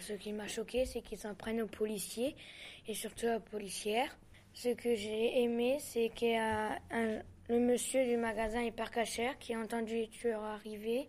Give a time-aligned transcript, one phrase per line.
[0.00, 2.34] Ce qui m'a choqué, c'est qu'ils s'en prennent aux policiers
[2.88, 4.16] et surtout aux policières.
[4.54, 6.78] Ce que j'ai aimé, c'est qu'il y a
[7.48, 11.08] le monsieur du magasin hyper cachère qui a entendu les tueurs arriver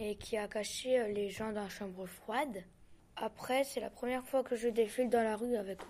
[0.00, 2.64] et qui a caché euh, les gens dans la chambre froide.
[3.16, 5.80] Après, c'est la première fois que je défile dans la rue avec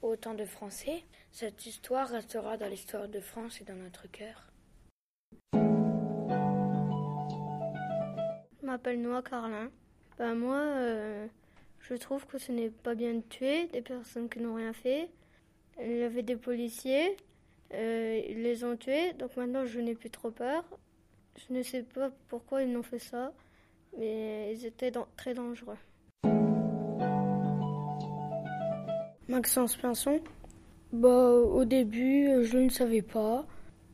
[0.00, 1.02] autant de Français.
[1.32, 4.52] Cette histoire restera dans l'histoire de France et dans notre cœur.
[8.60, 9.70] Je m'appelle Noah Carlin.
[10.18, 11.26] Ben moi, euh,
[11.80, 15.08] je trouve que ce n'est pas bien de tuer des personnes qui n'ont rien fait.
[15.80, 17.16] Il y avait des policiers,
[17.72, 20.64] euh, ils les ont tués, donc maintenant je n'ai plus trop peur.
[21.36, 23.32] Je ne sais pas pourquoi ils n'ont fait ça,
[23.96, 25.76] mais ils étaient très dangereux.
[29.28, 30.20] Maxence Pinson
[30.92, 33.46] bah, Au début, je ne savais pas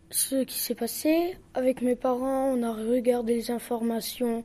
[0.08, 1.36] ce qui s'est passé.
[1.52, 4.42] Avec mes parents, on a regardé les informations,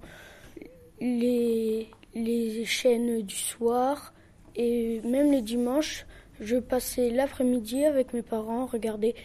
[1.01, 4.13] les, les chaînes du soir
[4.55, 6.05] et même les dimanches.
[6.39, 9.15] Je passais l'après-midi avec mes parents, regarder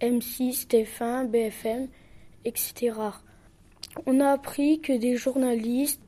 [0.00, 1.88] M6, TF1, BFM,
[2.44, 2.92] etc.
[4.06, 6.02] On a appris que des journalistes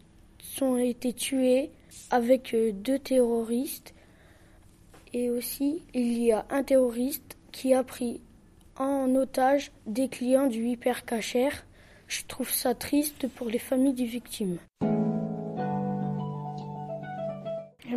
[0.61, 1.71] ont été tués
[2.11, 3.95] avec euh, deux terroristes
[5.13, 8.21] et aussi il y a un terroriste qui a pris
[8.77, 11.49] en otage des clients du hypercacher.
[12.09, 14.59] Je trouve ça triste pour les familles des victimes.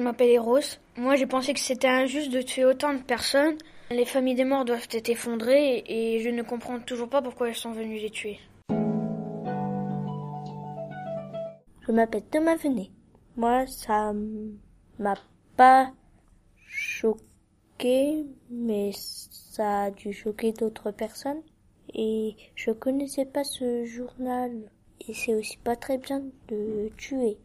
[0.09, 0.79] M'appelle Eros.
[0.97, 3.57] Moi, j'ai pensé que c'était injuste de tuer autant de personnes.
[3.91, 7.55] Les familles des morts doivent être effondrées et je ne comprends toujours pas pourquoi elles
[7.55, 8.39] sont venues les tuer.
[11.85, 12.89] Je m'appelle Thomas Venet.
[13.37, 14.13] Moi, ça
[14.97, 15.13] m'a
[15.55, 15.91] pas
[16.65, 21.43] choqué, mais ça a dû choquer d'autres personnes.
[21.93, 24.71] Et je connaissais pas ce journal.
[25.07, 27.37] Et c'est aussi pas très bien de tuer.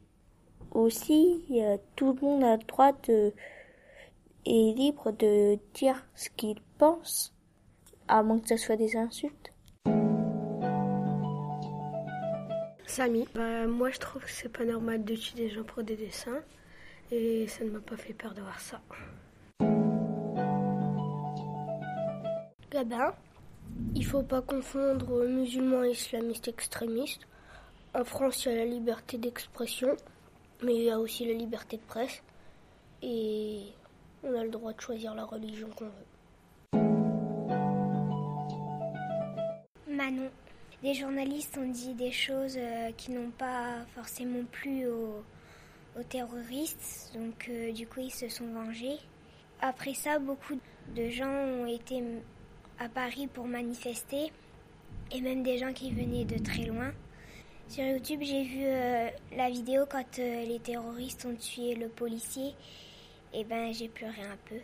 [0.74, 1.40] Aussi,
[1.94, 3.32] tout le monde a le droit de,
[4.44, 7.32] est libre de dire ce qu'il pense,
[8.08, 9.52] à moins que ce soit des insultes.
[12.86, 15.96] Samy, bah, moi je trouve que c'est pas normal de tuer des gens pour des
[15.96, 16.42] dessins
[17.10, 18.80] et ça ne m'a pas fait peur de voir ça.
[22.70, 23.14] Gabin,
[23.94, 27.26] il faut pas confondre musulmans et islamistes extrémistes.
[27.94, 29.96] En France, il y a la liberté d'expression
[30.64, 32.22] mais il y a aussi la liberté de presse
[33.02, 33.60] et
[34.22, 36.80] on a le droit de choisir la religion qu'on veut.
[39.88, 40.30] Manon,
[40.82, 45.22] des journalistes ont dit des choses euh, qui n'ont pas forcément plu aux,
[46.08, 48.98] terroristes, donc euh, du coup ils se sont vengés.
[49.60, 50.58] Après ça, beaucoup
[50.96, 52.02] de gens ont été
[52.80, 54.32] à Paris pour manifester,
[55.12, 56.92] et même des gens qui venaient de très loin.
[57.68, 62.54] Sur YouTube, j'ai vu euh, la vidéo quand euh, les terroristes ont tué le policier.
[63.32, 64.60] Et ben, j'ai pleuré un peu.